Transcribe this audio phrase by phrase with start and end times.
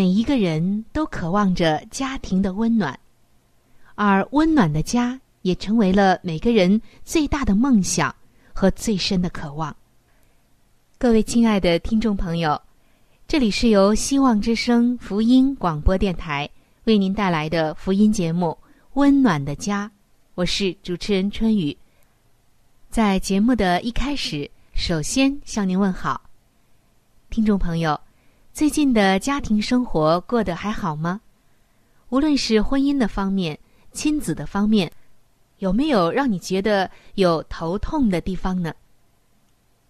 [0.00, 2.98] 每一个人都渴望着家庭的温暖，
[3.96, 8.16] 而温暖的家也成为了每个人最大的梦想
[8.54, 9.76] 和最深的渴望。
[10.96, 12.58] 各位亲爱的听众朋友，
[13.28, 16.48] 这里是由希望之声福音广播电台
[16.84, 18.56] 为您带来的福音节目
[18.94, 19.86] 《温暖的家》，
[20.34, 21.76] 我是主持人春雨。
[22.88, 26.22] 在节目的一开始，首先向您问好，
[27.28, 28.00] 听众朋友。
[28.52, 31.20] 最近的家庭生活过得还好吗？
[32.08, 33.58] 无论是婚姻的方面、
[33.92, 34.90] 亲子的方面，
[35.58, 38.74] 有没有让你觉得有头痛的地方呢？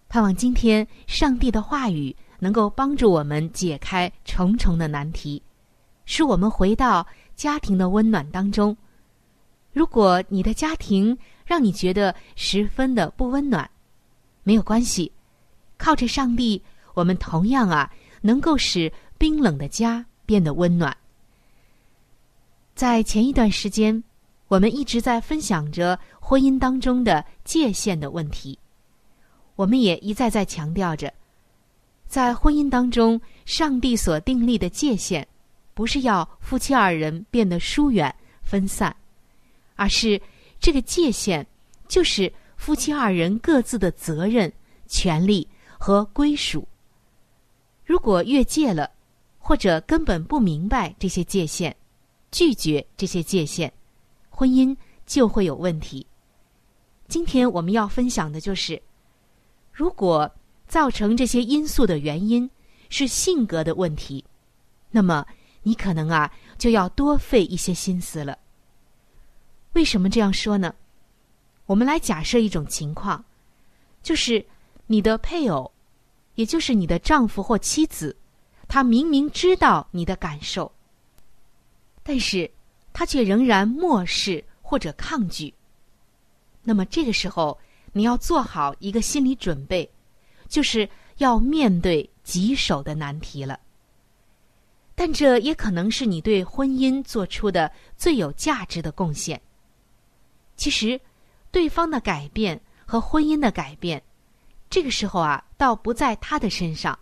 [0.07, 5.41] 盼望今天上帝的话语能够帮助我们解开重重的难题，
[6.05, 8.77] 使我们回到家庭的温暖当中。
[9.73, 13.69] 如果你的家庭让你觉得十分的不温暖，
[14.43, 15.11] 没有关系，
[15.77, 16.61] 靠着上帝，
[16.93, 17.91] 我们同样啊。
[18.21, 20.95] 能够使冰冷的家变得温暖。
[22.73, 24.03] 在前一段时间，
[24.47, 28.57] 我们一直在分享着婚姻当中的界限的问题。
[29.55, 31.13] 我们也一再在强调着，
[32.07, 35.27] 在婚姻当中，上帝所订立的界限，
[35.73, 38.95] 不是要夫妻二人变得疏远分散，
[39.75, 40.19] 而是
[40.59, 41.45] 这个界限
[41.87, 44.51] 就是夫妻二人各自的责任、
[44.87, 46.67] 权利和归属。
[47.91, 48.89] 如果越界了，
[49.37, 51.75] 或者根本不明白这些界限，
[52.31, 53.69] 拒绝这些界限，
[54.29, 54.73] 婚姻
[55.05, 56.07] 就会有问题。
[57.09, 58.81] 今天我们要分享的就是，
[59.73, 60.31] 如果
[60.69, 62.49] 造成这些因素的原因
[62.87, 64.23] 是性格的问题，
[64.89, 65.27] 那么
[65.61, 68.39] 你可能啊就要多费一些心思了。
[69.73, 70.73] 为什么这样说呢？
[71.65, 73.21] 我们来假设一种情况，
[74.01, 74.45] 就是
[74.87, 75.69] 你的配偶。
[76.35, 78.15] 也就是你的丈夫或妻子，
[78.67, 80.71] 他明明知道你的感受，
[82.03, 82.49] 但是
[82.93, 85.53] 他却仍然漠视或者抗拒。
[86.63, 87.59] 那么这个时候，
[87.93, 89.89] 你要做好一个心理准备，
[90.47, 90.87] 就是
[91.17, 93.59] 要面对棘手的难题了。
[94.95, 99.41] 但这也可能是你对婚姻做出的最有价值的贡献。
[100.55, 100.99] 其实，
[101.51, 104.01] 对方的改变和婚姻的改变。
[104.71, 106.97] 这个时候啊，倒不在他的身上，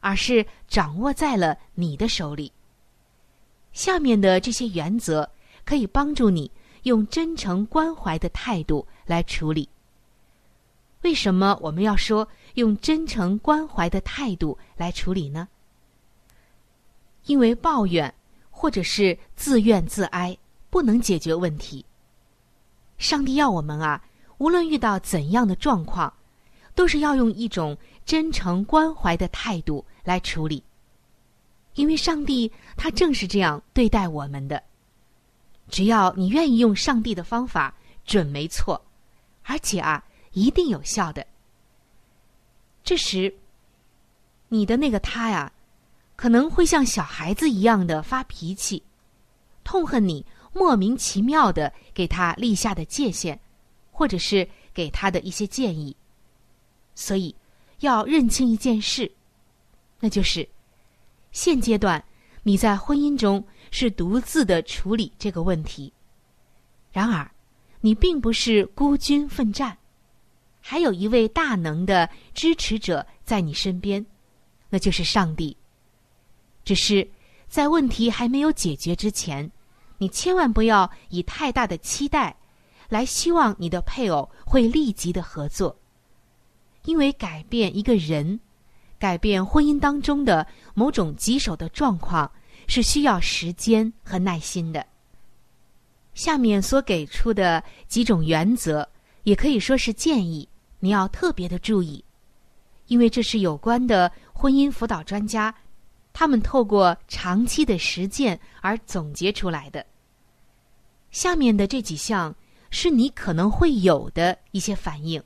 [0.00, 2.52] 而是掌握在了你的手里。
[3.72, 5.28] 下面的这些原则
[5.64, 6.50] 可以帮助你
[6.82, 9.66] 用真诚关怀的态度来处理。
[11.00, 15.48] 为什么我们要说用真诚关怀的态度来处理呢？
[17.24, 18.14] 因为抱怨
[18.50, 20.36] 或者是自怨自哀
[20.68, 21.82] 不能解决问题。
[22.98, 24.04] 上帝要我们啊，
[24.36, 26.12] 无论遇到怎样的状况。
[26.76, 30.62] 都是要用一种真诚关怀的态度来处理，
[31.74, 34.62] 因为上帝他正是这样对待我们的。
[35.68, 37.74] 只要你愿意用上帝的方法，
[38.04, 38.80] 准没错，
[39.42, 41.26] 而且啊，一定有效的。
[42.84, 43.34] 这时，
[44.48, 45.50] 你的那个他呀，
[46.14, 48.80] 可能会像小孩子一样的发脾气，
[49.64, 53.36] 痛恨你莫名其妙的给他立下的界限，
[53.90, 55.96] 或者是给他的一些建议。
[56.96, 57.32] 所以，
[57.80, 59.12] 要认清一件事，
[60.00, 60.48] 那就是
[61.30, 62.02] 现阶段
[62.42, 65.92] 你在婚姻中是独自的处理这个问题。
[66.90, 67.30] 然而，
[67.82, 69.76] 你并不是孤军奋战，
[70.60, 74.04] 还有一位大能的支持者在你身边，
[74.70, 75.54] 那就是上帝。
[76.64, 77.06] 只是
[77.46, 79.52] 在问题还没有解决之前，
[79.98, 82.34] 你千万不要以太大的期待
[82.88, 85.78] 来希望你的配偶会立即的合作，
[86.86, 88.40] 因为改变一个人。
[88.98, 92.32] 改变婚姻当中的某种棘手的状况
[92.66, 94.86] 是需要时间和耐心的。
[96.14, 98.88] 下面所给出的几种原则，
[99.24, 100.48] 也可以说是建议，
[100.80, 102.02] 你要特别的注意，
[102.86, 105.54] 因为这是有关的婚姻辅导专家，
[106.14, 109.84] 他们透过长期的实践而总结出来的。
[111.10, 112.34] 下面的这几项
[112.70, 115.22] 是你可能会有的一些反应，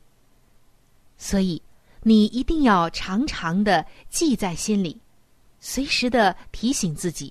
[1.20, 1.62] 所以。
[2.02, 4.98] 你一定要常常的记在心里，
[5.58, 7.30] 随时的提醒自己，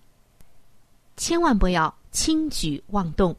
[1.18, 3.36] 千万不要轻举妄动。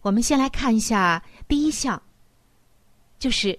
[0.00, 2.00] 我们先来看一下第一项，
[3.18, 3.58] 就是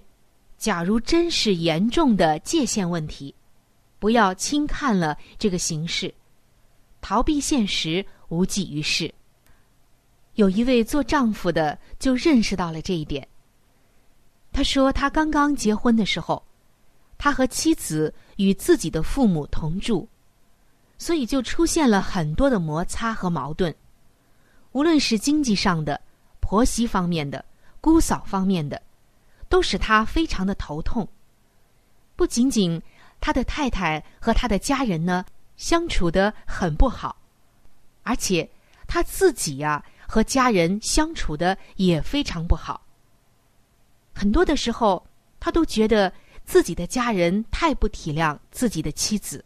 [0.57, 3.35] 假如真是严重的界限问题，
[3.99, 6.15] 不要轻看了这个形势，
[7.01, 9.13] 逃避现实无济于事。
[10.35, 13.27] 有一位做丈夫的就认识到了这一点。
[14.55, 16.41] 他说：“他刚刚结婚的时候，
[17.17, 20.07] 他和妻子与自己的父母同住，
[20.97, 23.75] 所以就出现了很多的摩擦和矛盾。
[24.71, 25.99] 无论是经济上的、
[26.39, 27.43] 婆媳方面的、
[27.81, 28.81] 姑嫂方面的，
[29.49, 31.05] 都使他非常的头痛。
[32.15, 32.81] 不仅仅
[33.19, 35.25] 他的太太和他的家人呢
[35.57, 37.17] 相处的很不好，
[38.03, 38.49] 而且
[38.87, 42.83] 他自己呀和家人相处的也非常不好。”
[44.15, 45.05] 很多的时候，
[45.41, 46.11] 他都觉得
[46.45, 49.43] 自己的家人太不体谅自己的妻子，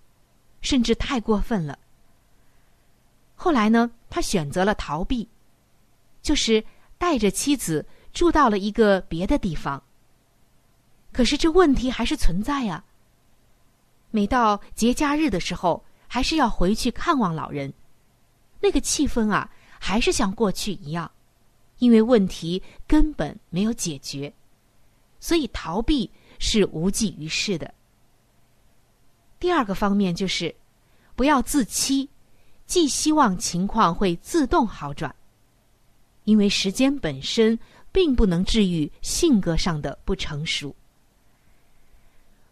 [0.61, 1.77] 甚至太过分了。
[3.35, 5.27] 后来呢，他选择了逃避，
[6.21, 6.63] 就是
[6.99, 9.81] 带着妻子住到了一个别的地方。
[11.11, 12.83] 可是这问题还是存在呀。
[14.11, 17.73] 每到节假日的时候，还是要回去看望老人，
[18.59, 19.49] 那个气氛啊，
[19.79, 21.09] 还是像过去一样，
[21.79, 24.31] 因为问题根本没有解决。
[25.19, 27.73] 所以逃避是无济于事的。
[29.39, 30.53] 第二个方面就是，
[31.15, 32.09] 不要自欺，
[32.65, 35.13] 寄希望情况会自动好转，
[36.25, 37.57] 因为时间本身
[37.91, 40.75] 并不能治愈性格上的不成熟。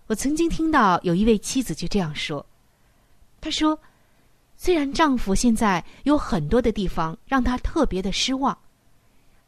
[0.08, 2.46] 我曾经听到有一位妻子就这样说
[3.42, 3.78] ：“她说，
[4.56, 8.58] 虽然丈夫现在有很多的地方让她特别的失望，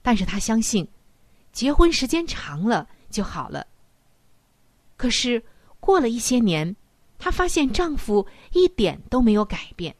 [0.01, 0.85] 但是她相信，
[1.53, 3.65] 结婚时间长了。”就好了。
[4.97, 5.41] 可是
[5.79, 6.75] 过了一些年，
[7.17, 9.95] 她发现丈夫一点都没有改变。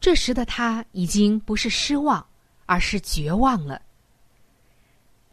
[0.00, 2.26] 这时的她已经不是失望，
[2.66, 3.80] 而是绝望了。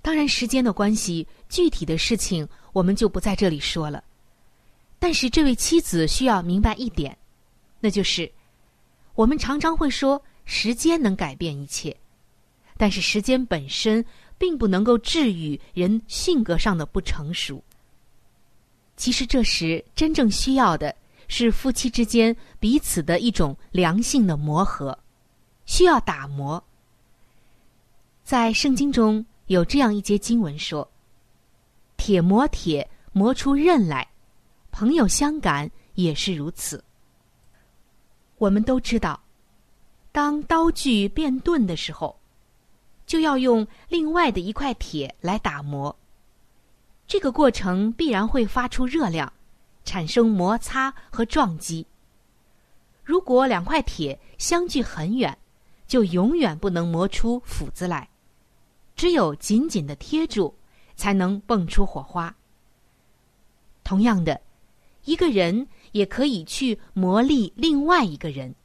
[0.02, 4.04] 当然，时间的关系，具体的事情我们就不在这里说了。
[4.98, 7.18] 但是，这位妻子需要明白一点，
[7.80, 8.32] 那就是，
[9.14, 11.96] 我们常常会说时间能改变一切，
[12.78, 14.04] 但是时间本身。
[14.42, 17.64] 并不能够治愈人性格上的不成熟。
[18.98, 20.96] 其实这时真正需要的
[21.28, 24.98] 是夫妻之间彼此的一种良性的磨合，
[25.68, 26.62] 需要打磨。
[28.24, 30.90] 在圣经中有这样一节经文说
[31.96, 34.04] ：“铁磨铁，磨出刃来；
[34.72, 36.84] 朋友相感也是如此。”
[38.40, 39.22] 我们都知道，
[40.12, 42.20] 当刀具变钝的时候。
[43.12, 45.94] 就要用另外的一块铁来打磨，
[47.06, 49.34] 这个过程必然会发出热量，
[49.84, 51.86] 产生摩擦和撞击。
[53.04, 55.38] 如果两块铁相距很远，
[55.86, 58.08] 就永远不能磨出斧子来，
[58.96, 60.54] 只有紧紧的贴住，
[60.96, 62.34] 才能蹦出火花。
[63.84, 64.40] 同样的，
[65.04, 68.56] 一个人也可以去磨砺另外一个人，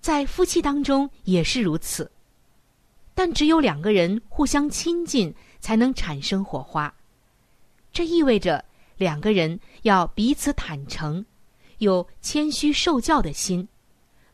[0.00, 2.08] 在夫妻当中也是如此。
[3.14, 6.92] 但只有两个人互相亲近，才能产生火花。
[7.92, 8.64] 这意味着
[8.96, 11.24] 两个人要彼此坦诚，
[11.76, 13.68] 有谦虚受教的心，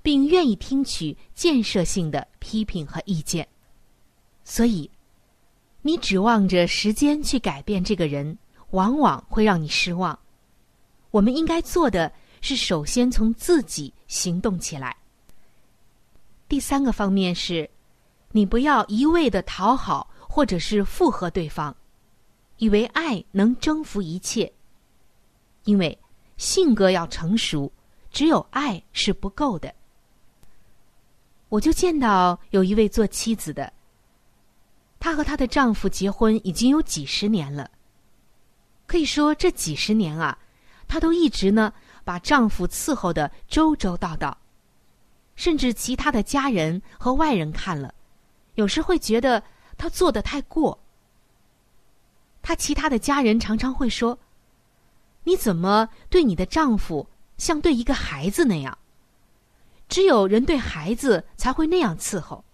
[0.01, 3.47] 并愿意听取建设性的批评和意见。
[4.45, 4.89] 所以，
[5.83, 8.39] 你指望着时间去改变这个人，
[8.71, 10.17] 往往会让你失望。
[11.11, 14.97] 我们应该做的是，首先从自己行动起来。
[16.49, 17.69] 第三个方面是。
[18.33, 21.75] 你不要一味的讨好或者是附和对方，
[22.59, 24.53] 以为爱能征服一切。
[25.65, 25.99] 因为
[26.37, 27.71] 性格要成熟，
[28.11, 29.75] 只有爱是不够的。
[31.49, 33.73] 我就见到有一位做妻子的，
[35.01, 37.71] 她和她的丈夫结婚已经有几十年了。
[38.87, 40.39] 可以说这几十年啊，
[40.87, 41.73] 她都一直呢
[42.05, 44.37] 把丈夫伺候的周周到到，
[45.37, 47.95] 甚至其他的家人和外人看了，
[48.59, 49.41] 有时会觉得
[49.77, 50.77] 她做的太过。
[52.43, 54.19] 她其他的家人常常会说
[55.23, 58.77] ：“你怎么对你的丈夫像对一个孩子那样？”
[59.89, 62.45] 只有人对孩子才会那样伺候，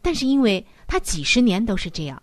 [0.00, 2.22] 但是因为她几十年都是这样，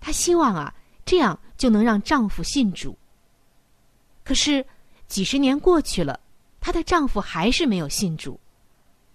[0.00, 0.74] 她希望啊，
[1.04, 2.96] 这样就能让丈夫信主。
[4.24, 4.64] 可是
[5.08, 6.18] 几十年过去了，
[6.58, 8.40] 她的丈夫还是没有信主，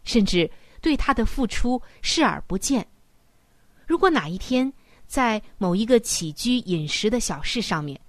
[0.04, 0.50] 甚至
[0.82, 2.88] 对她的付出视而不见。
[3.86, 4.72] 如果哪一天
[5.08, 8.00] 在某一个起居饮食的小事上面，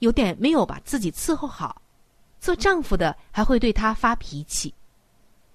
[0.00, 1.80] 有点没有把自己伺候好，
[2.40, 4.74] 做丈夫的还会对她发脾气。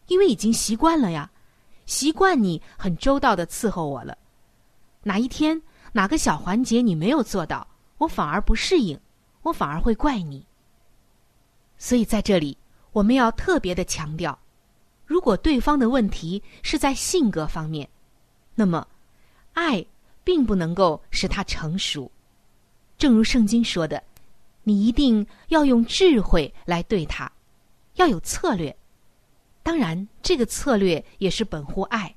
[0.07, 1.29] 因为已经习惯了呀，
[1.86, 4.17] 习惯你很周到的伺候我了。
[5.03, 7.67] 哪一天哪个小环节你没有做到，
[7.98, 9.00] 我反而不适应，
[9.41, 10.45] 我反而会怪你。
[11.77, 12.57] 所以在这里，
[12.91, 14.38] 我们要特别的强调：
[15.05, 17.88] 如果对方的问题是在性格方面，
[18.55, 18.88] 那么
[19.53, 19.85] 爱
[20.24, 22.12] 并不能够使他成熟。
[22.97, 24.01] 正如圣经说的，
[24.63, 27.31] 你一定要用智慧来对他，
[27.95, 28.75] 要有策略。
[29.62, 32.15] 当然，这个策略也是本乎爱，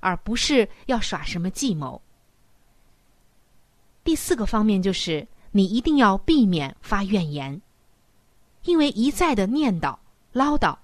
[0.00, 2.00] 而不是要耍什么计谋。
[4.04, 7.60] 第四个方面就是，你一定要避免发怨言，
[8.64, 9.96] 因为一再的念叨、
[10.32, 10.76] 唠叨、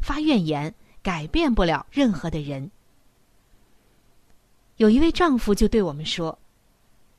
[0.00, 2.70] 发怨言，改变不了任何的人。
[4.76, 6.38] 有一位丈夫就对我们说：“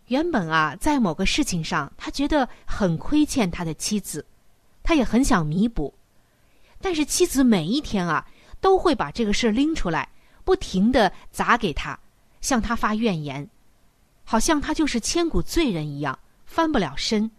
[0.08, 4.26] 原本啊，在某个事情上，他觉得很亏欠他的妻子，
[4.84, 5.94] 他也很想弥补，
[6.80, 8.28] 但是妻子每一天啊。”
[8.62, 10.08] 都会把这个事拎出来，
[10.44, 12.00] 不停的砸给他，
[12.42, 13.50] 向他发怨言，
[14.24, 17.32] 好像他就是千古罪人一样，翻不了身。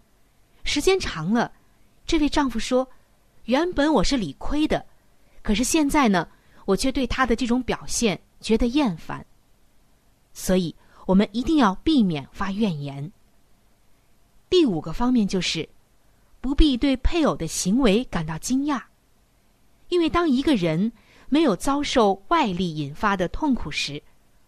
[0.65, 1.49] 时间长了，
[2.05, 2.85] 这位丈夫说
[3.47, 4.85] ：“原本我是理亏的，
[5.43, 6.27] 可是现在呢，
[6.65, 9.23] 我却对他的这种表现觉得厌烦。”
[10.33, 13.11] 所以，我们一定要避免发怨言。
[14.49, 15.69] 第五个方面就是，
[16.41, 18.81] 不必对配偶的行为感到惊讶，
[19.89, 20.91] 因为当一个人。
[21.29, 23.99] 没有遭受外力引发的痛苦时，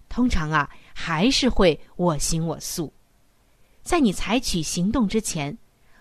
[0.08, 2.94] 通常啊还是会我行我素。
[3.82, 5.58] 在你采取行动之前，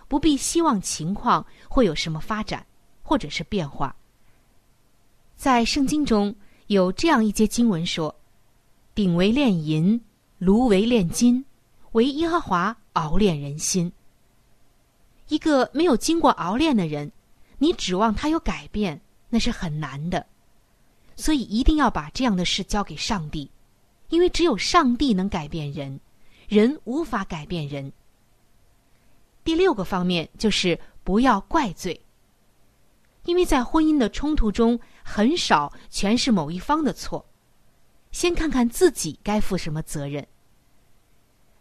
[0.08, 2.66] 不必希望情况会有什么发展
[3.02, 3.96] 或者是变化。
[5.36, 6.34] 在圣经中
[6.68, 8.14] 有这样一节经文说
[8.94, 10.00] ：“鼎为炼银，
[10.38, 11.44] 炉为炼金，
[11.92, 13.92] 为耶和华熬炼人心。”
[15.28, 17.10] 一个没有经过熬炼的人，
[17.58, 19.00] 你指望他有改变，
[19.30, 20.26] 那是很难的。
[21.16, 23.50] 所以一定要把这样的事交给上帝，
[24.08, 25.98] 因为只有上帝能改变人，
[26.48, 27.92] 人无法改变人。
[29.44, 32.00] 第六个方面就是不要怪罪，
[33.24, 37.24] 因为在婚姻的冲突中，很少全是某一方的错。
[38.10, 40.26] 先看看自己该负什么责任。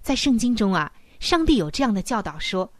[0.01, 2.71] 在圣经中啊，上帝有这样的教导说：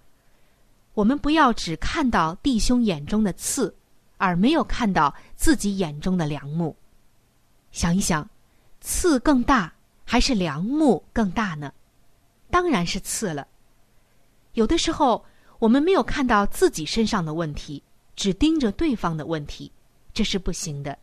[0.96, 3.75] 我们不要只看到弟兄眼中的刺。
[4.17, 6.74] 而没有看到自己眼中的良木，
[7.74, 8.29] 想一想，
[8.79, 9.74] 刺更大
[10.05, 11.74] 还是良木更大呢？
[12.50, 13.46] 当然是刺了。
[14.53, 15.25] 有的时候
[15.60, 17.84] 我们没有看到自己身上的问题，
[18.15, 19.70] 只盯着对方的问题，
[20.13, 20.98] 这是不行的。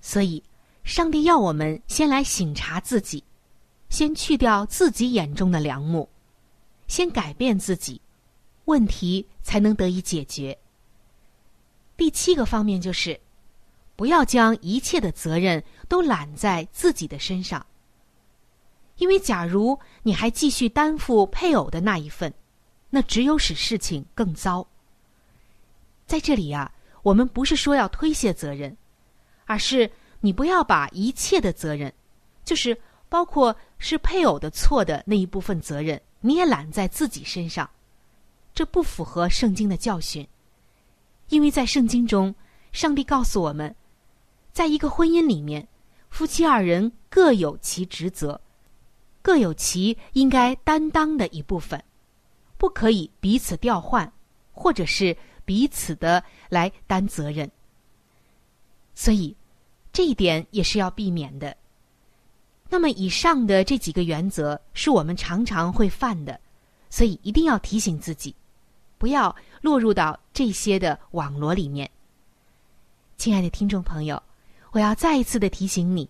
[0.00, 0.42] 所以，
[0.84, 3.24] 上帝要我们先来省察自己，
[3.90, 6.08] 先去掉自己眼中的良木，
[6.86, 8.00] 先改变自己，
[8.66, 10.56] 问题才能得以解决。
[11.96, 13.20] 第七个方面就是，
[13.96, 17.66] 不要将一切的责任都揽在自己的身上。
[18.98, 22.32] 因为假如你还继续担负配偶的那一份，
[22.90, 24.66] 那只有使事情更糟。
[26.06, 26.72] 在这里呀，
[27.08, 28.76] 我们不是说要推卸责任，
[29.46, 31.90] 而是你不要把一切的责任，
[32.44, 37.68] 就是包括是配偶的错的那一部分责任，你也揽在自己身上，
[38.52, 40.26] 这不符合圣经的教训。
[41.30, 42.34] 因为在圣经中，
[42.72, 43.74] 上帝告诉我们，
[44.52, 45.66] 在一个婚姻里面，
[46.10, 48.38] 夫妻二人各有其职责，
[49.22, 51.82] 各有其应该担当的一部分，
[52.58, 54.12] 不可以彼此调换，
[54.52, 55.16] 或者是
[55.48, 57.50] 彼此的来担责任。
[58.94, 59.34] 所以，
[59.94, 61.56] 这一点也是要避免的。
[62.68, 66.38] 那么，以上的这几个原则是我们常常会犯的，
[66.90, 68.34] 所以一定要提醒自己，
[68.98, 69.34] 不要。
[69.60, 71.90] 落入到这些的网罗里面，
[73.16, 74.22] 亲爱的听众朋友，
[74.70, 76.08] 我要再一次的提醒你，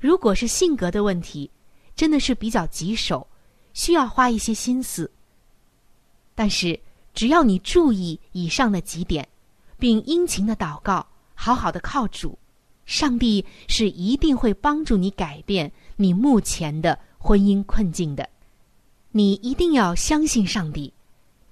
[0.00, 1.50] 如果是性格的问题，
[1.94, 3.26] 真的是比较棘手，
[3.74, 5.10] 需要花一些心思。
[6.34, 6.80] 但是，
[7.18, 9.26] 只要你注意以上的几点，
[9.76, 12.38] 并殷勤的祷告，好好的靠主，
[12.86, 18.28] 上帝是一定会帮助你改变你目前的婚姻困境的。
[19.10, 20.94] 你一定要相信上帝，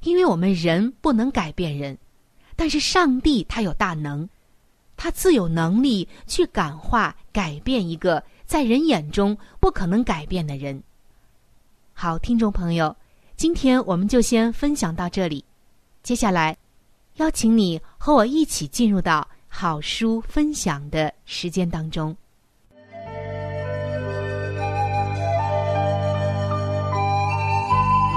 [0.04, 1.98] 因为我们人不能改变人，
[2.54, 4.28] 但是上帝他有大能。
[4.96, 10.80] 他自有能力去感化、改变一个在人眼中不可能改变的人。
[11.92, 12.94] 好，听众朋友，
[13.36, 15.44] 今天我们就先分享到这里。
[16.06, 16.56] 接下来，
[17.16, 22.16] 邀请你和我一起进入到好书分享的时间当中。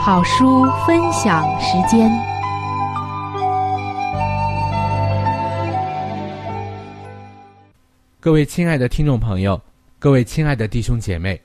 [0.04, 2.12] 好书分享时间。
[8.20, 9.60] 各位亲爱的听众朋友，
[9.98, 11.42] 各位亲爱的弟兄姐妹，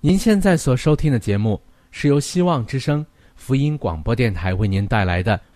[0.00, 3.04] 您现在所收听的节目是由希望之声
[3.36, 5.38] 福音广播电台为您带来的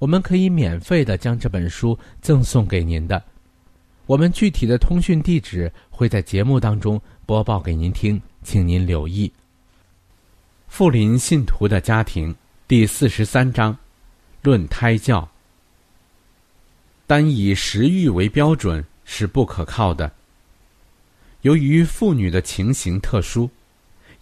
[0.00, 3.22] 我们可以免费的将这本书赠送给您的。
[4.06, 9.30] 我们具体的通讯地址会在节目当中播报给您听，请您留意。
[10.68, 12.34] 富林信徒的家庭
[12.66, 13.76] 第四十三章，
[14.42, 15.28] 论胎教。
[17.06, 20.10] 单以食欲为标准是不可靠的。
[21.42, 23.50] 由于妇女的情形特殊，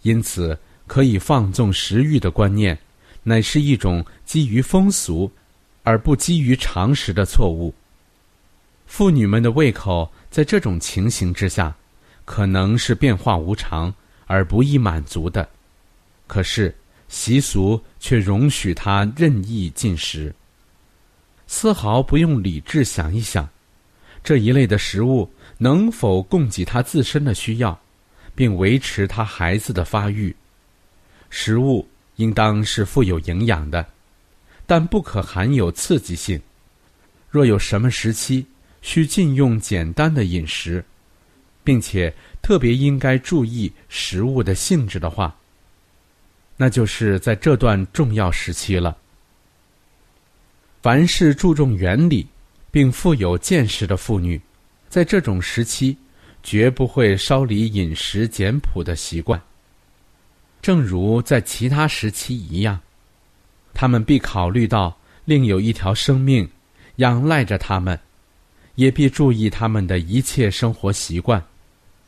[0.01, 2.77] 因此可以放纵食欲的观念，
[3.23, 5.31] 乃是一种基于风俗
[5.83, 7.73] 而不基于常识的错误。
[8.85, 11.75] 妇女们的胃口在这种情形之下，
[12.25, 13.93] 可能是变化无常
[14.25, 15.47] 而不易满足的，
[16.27, 16.75] 可是
[17.07, 20.33] 习俗却容许她任意进食，
[21.47, 23.47] 丝毫不用理智想一想，
[24.23, 25.29] 这一类的食物。
[25.61, 27.77] 能否供给他自身的需要，
[28.33, 30.33] 并维持他孩子的发育？
[31.29, 33.85] 食物应当是富有营养的，
[34.69, 36.39] 但不可含有刺激性。
[37.27, 38.45] 若有什么时期
[38.83, 40.85] 需禁用简单的饮食，
[41.63, 45.35] 并且特别应该注意食物的性质的话，
[46.55, 48.95] 那就是在这段重要时期了。
[50.83, 52.27] 凡是注重原理
[52.69, 54.39] 并富有见识的妇女。
[54.87, 55.97] 在这种时期，
[56.43, 59.41] 绝不会稍离饮食简朴的习惯。
[60.61, 62.79] 正如在其他时期一样，
[63.79, 66.49] 他们必考虑到另有一条生命
[66.97, 67.97] 仰赖着他们，
[68.75, 71.41] 也必注意他们的一切生活习惯，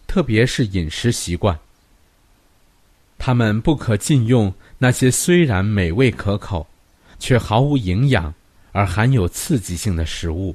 [0.05, 1.57] 特别是饮食习惯。
[3.17, 6.67] 他们不可禁用那些虽然美味可口，
[7.19, 8.33] 却毫无营养
[8.73, 10.53] 而含有刺激性的食物。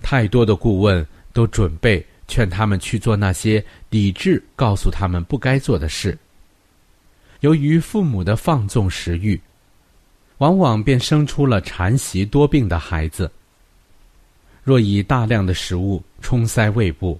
[0.00, 6.16] 太多的顾问都准备劝他们去做那些理智告诉他们不该做的事。
[7.40, 9.40] 由于父母的放纵食欲，
[10.44, 13.30] 往往便生出了馋习多病的孩子。
[14.62, 17.18] 若以大量的食物冲塞胃部，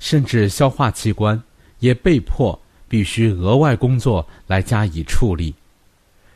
[0.00, 1.40] 甚至消化器官
[1.78, 5.54] 也被迫必须额外工作来加以处理，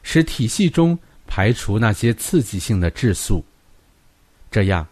[0.05, 0.96] 使体系中
[1.27, 3.44] 排除那些刺激性的质素。
[4.53, 4.87] 这样。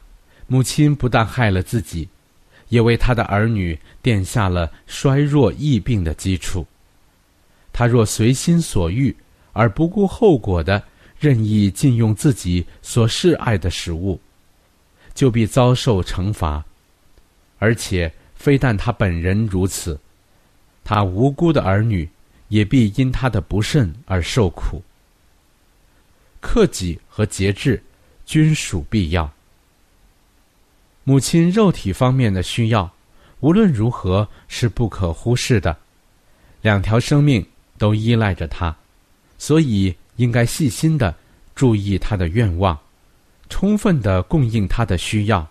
[0.48, 2.06] 母亲不但害了自己，
[2.68, 6.66] 也为他的儿女奠下了衰弱疫病的基础。
[7.72, 9.16] 他若随心所欲
[9.54, 10.82] 而不顾后果的
[11.22, 14.20] 任意禁用自己所嗜爱的食物，
[15.14, 16.64] 就必遭受惩罚。
[17.60, 20.00] 而且，非但他本人如此，
[20.82, 22.08] 他无辜的儿女
[22.48, 24.82] 也必因他的不慎而受苦。
[26.40, 27.80] 克己和节制
[28.26, 29.32] 均属必要。
[31.04, 32.92] 母亲肉体方面的需要，
[33.38, 35.76] 无论如何是不可忽视的。
[36.62, 37.46] 两条生命
[37.78, 38.76] 都依赖着他，
[39.38, 41.12] 所以应该细心的
[41.52, 42.78] 注意他的愿望，
[43.48, 45.46] 充分的供应他的需要。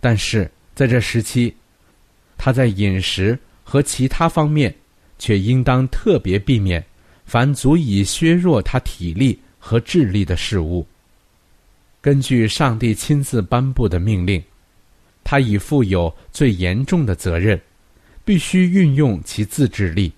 [0.00, 1.54] 但是，在这时期，
[2.36, 4.74] 他在饮食和其他方面，
[5.16, 6.84] 却应当特别避免
[7.24, 10.84] 凡足以削弱他体力和智力的事物。
[12.00, 14.42] 根据上帝亲自颁布的命令，
[15.22, 17.60] 他已负有最严重的责任，
[18.24, 20.12] 必须运用其自制力。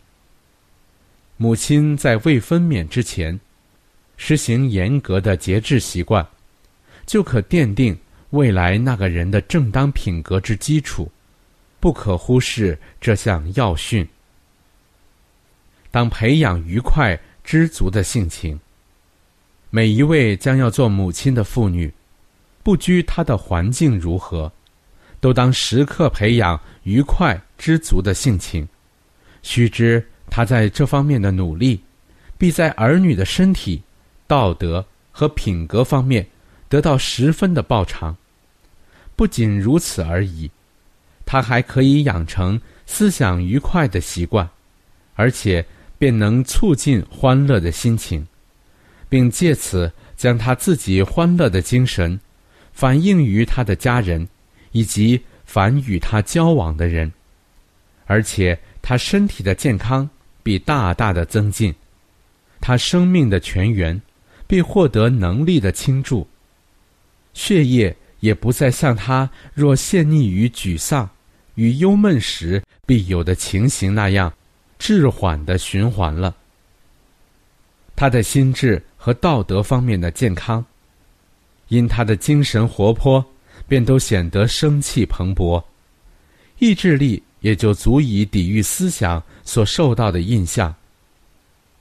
[1.36, 3.38] 母亲在未分娩之前，
[4.22, 6.24] 实行严格的节制习惯，
[7.06, 7.96] 就可奠定。
[8.30, 11.10] 未来那个人的正当品格之基础，
[11.80, 14.06] 不可忽视这项要训。
[15.90, 18.60] 当培养愉快、知足的性情，
[19.70, 21.92] 每一位将要做母亲的妇女，
[22.62, 24.52] 不拘她的环境如何，
[25.18, 28.68] 都当时刻培养愉快、知足的性情。
[29.42, 31.80] 须知她在这方面的努力，
[32.38, 33.82] 必在儿女的身体、
[34.30, 36.24] 道德和品格方面
[36.68, 38.16] 得到十分的报偿。
[39.16, 40.48] 不仅如此而已，
[41.26, 44.48] 他还可以养成思想愉快的习惯，
[45.16, 45.66] 而且
[45.98, 48.24] 便能促进欢乐的心情，
[49.08, 52.18] 并借此将他自己欢乐的精神
[52.72, 54.28] 反映于他的家人
[54.70, 57.12] 以及凡与他交往的人，
[58.06, 60.08] 而且他身体的健康
[60.44, 61.74] 必大大的增进，
[62.60, 64.00] 他生命的泉源
[64.50, 66.26] 必获得能力的倾注，
[67.32, 67.96] 血液。
[68.18, 71.08] 也不再像他若陷溺于沮丧
[71.54, 74.30] 与忧闷时必有的情形那样，
[74.78, 76.36] 滞缓的循环了。
[77.96, 80.62] 他的心智和道德方面的健康，
[81.68, 83.24] 因他的精神活泼，
[83.66, 85.64] 便都显得生气蓬勃，
[86.58, 90.74] 意志力也就足以抵御思想所受到的印象，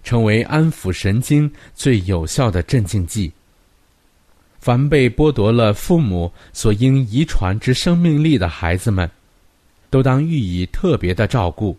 [0.04, 3.32] 成为安抚神经最有效的镇静剂。
[4.60, 9.10] 凡被剥夺了父母所应遗传之生命力的孩子们，
[9.90, 11.78] 都当予以特别的照顾，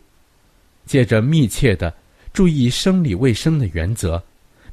[0.87, 1.93] 借着密切的
[2.33, 4.23] 注意生理卫生的原则，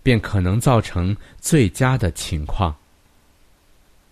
[0.01, 2.73] 便可能造成最佳的情况。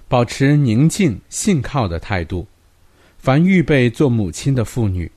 [0.09, 2.45] 保持宁静信靠的态度，
[3.17, 5.09] 凡预备做母亲的妇女，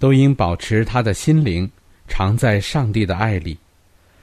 [0.00, 1.70] 都应保持她的心灵
[2.06, 3.56] 常在上帝的爱里，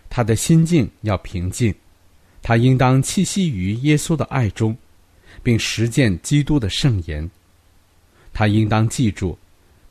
[0.09, 1.73] 他的心境要平静。
[2.41, 4.75] 他应当栖息于耶稣的爱中，
[5.43, 7.29] 并实践基督的圣言。
[8.33, 9.37] 他应当记住，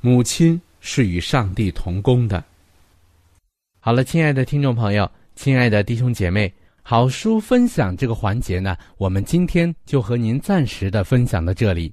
[0.00, 2.42] 母亲是与上帝同工的。
[3.78, 11.92] 好了，亲爱的听众朋友，亲爱的弟兄姐妹，好书分享这个环节呢，我们今天就和您暂时的分享到这里。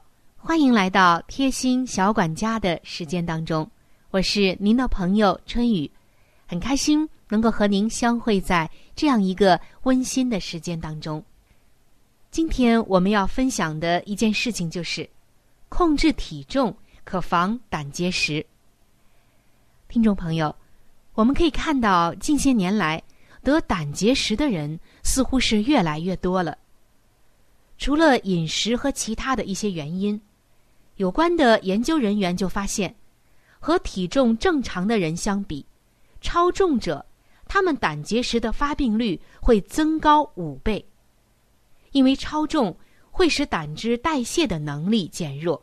[0.51, 3.71] 欢迎来到贴心小管家的时间当中，
[4.09, 5.89] 我是您的朋友春雨。
[6.45, 11.23] 很开心能够和您相会在这样一个温馨的时间当中。
[12.31, 15.09] 今天我们要分享的一件事情就是，
[15.69, 18.45] 控制体重可防胆结石。
[19.87, 20.53] 听众朋友，
[21.13, 23.01] 我们可以看到近些年来
[23.41, 26.57] 得胆结石的人似乎是越来越多了。
[27.77, 30.21] 除了饮食和其他的一些原因，
[31.01, 32.95] 有关的研究人员就发现，
[33.59, 35.65] 和体重正常的人相比，
[36.21, 37.03] 超重者
[37.47, 40.85] 他们胆结石的发病率会增高五倍，
[41.91, 42.77] 因为超重
[43.09, 45.59] 会使胆汁代谢的能力减弱，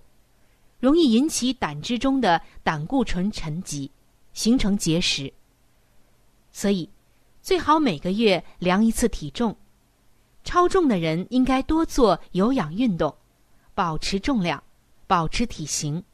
[0.81, 3.89] 容易引起胆汁中的胆固醇沉积，
[4.33, 5.33] 形成结石。
[6.51, 6.91] 所以，
[7.43, 9.57] 最好每个月量一次体重。
[10.43, 13.15] 超重的人应该多做有氧运动，
[13.73, 14.61] 保持重量，
[15.09, 16.05] 保持体型，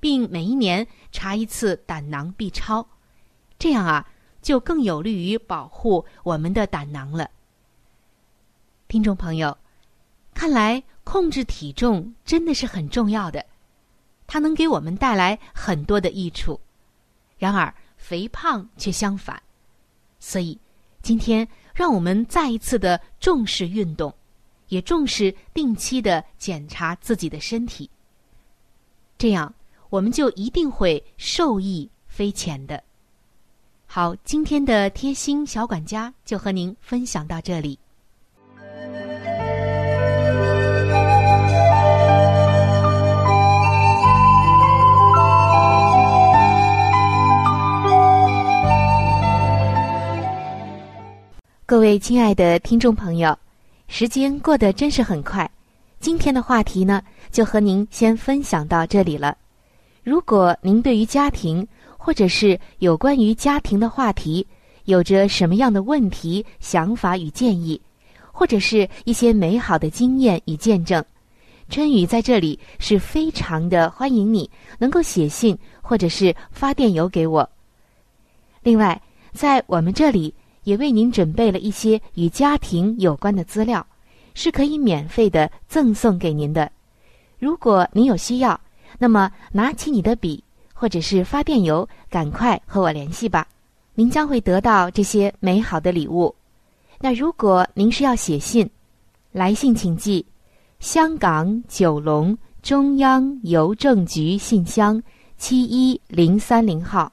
[0.00, 2.84] 并每一年查一次胆囊 B 超，
[3.58, 4.08] 这样啊，
[4.42, 7.30] 就更有利于保护我们的胆囊了。
[8.88, 9.56] 听众朋友，
[10.34, 13.44] 看来控制体重真的是很重要的，
[14.26, 16.58] 它能给我们带来很多的益处。
[17.38, 19.40] 然而，肥胖却相反。
[20.18, 20.58] 所以，
[21.02, 24.14] 今天让我们再一次的重视运动，
[24.68, 27.88] 也重视定期的检查自己的身体。
[29.20, 29.52] 这样，
[29.90, 32.82] 我们就一定会受益匪浅的。
[33.84, 37.78] 好，今天的贴心小管家就和您分享到这里。
[51.66, 53.38] 各位亲爱的听众朋友，
[53.86, 55.48] 时间过得真是很快。
[56.00, 59.36] 今天的话题呢，就和您先分享到这里了。
[60.02, 61.66] 如果您对于家庭
[61.98, 64.46] 或者是有关于家庭的话题，
[64.86, 67.78] 有着什么样的问题、想法与建议，
[68.32, 71.04] 或者是一些美好的经验与见证，
[71.68, 77.46] 春雨在这里是非常的欢迎你能够写信或者是发电邮给我。
[78.62, 78.98] 另外，
[79.34, 80.34] 在我们这里。
[80.64, 83.84] 也为您准备了一些与家庭有关的资料，
[84.34, 86.70] 是可以免费的赠送给您的。
[87.38, 88.60] 如果您有需要，
[88.98, 93.46] 那么拿起你的笔或者是发电邮，赶快和我联系吧。
[93.94, 96.34] 您将会得到这些美好的礼物。
[96.98, 98.68] 那如果您是要写信，
[99.32, 100.24] 来信请寄
[100.78, 105.02] 香港九龙中央邮政局信箱
[105.38, 107.10] 七一零三零号，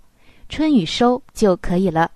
[0.49, 2.11] 春雨收就可以了。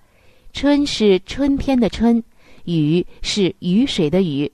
[0.52, 2.22] 春是春天的春，
[2.64, 4.50] 雨是雨水的雨。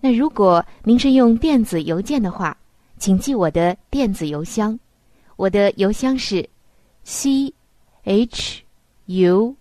[0.00, 2.56] 那如果您是用电子邮件的话，
[2.98, 4.78] 请记我的电子邮箱，
[5.36, 6.48] 我的邮箱是
[7.04, 7.52] c
[8.04, 8.62] h
[9.06, 9.54] u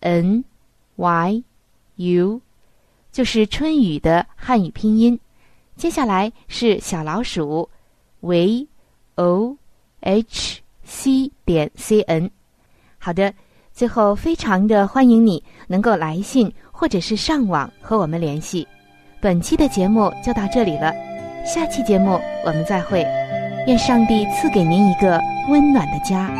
[0.00, 0.44] n
[0.96, 1.42] y
[1.96, 2.40] u，
[3.12, 5.18] 就是春雨的汉语拼音。
[5.76, 7.68] 接下来是小老鼠
[8.20, 8.66] v
[9.14, 9.56] o
[10.00, 12.30] h c 点 c n。
[12.98, 13.32] 好的。
[13.76, 18.66] 最后，非常的欢迎你能够来信或者是上网和我们联系。
[19.18, 20.92] 本期的节目就到这里了，
[21.44, 23.04] 下期节目我们再会。
[23.66, 26.30] 愿上帝赐给您一个温暖的家。